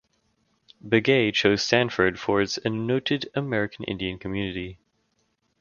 Begay 0.83 1.31
chose 1.31 1.61
Stanford 1.61 2.19
for 2.19 2.41
its 2.41 2.57
noted 2.65 3.29
American 3.35 3.85
Indian 3.85 4.17
community. 4.17 4.79